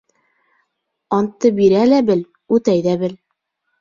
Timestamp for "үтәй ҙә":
2.59-2.97